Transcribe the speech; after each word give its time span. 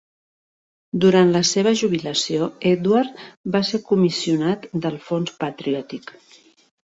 Durant 1.03 1.33
la 1.33 1.41
seva 1.49 1.73
jubilació, 1.81 2.47
Edward 2.71 3.21
va 3.57 3.63
ser 3.73 3.79
comissionat 3.91 4.67
del 4.87 4.99
Fons 5.11 5.35
Patriòtic. 5.45 6.13